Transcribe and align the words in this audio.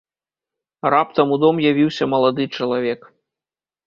Раптам 0.93 1.27
у 1.35 1.37
дом 1.43 1.55
явіўся 1.71 2.03
малады 2.13 2.43
чалавек. 2.55 3.01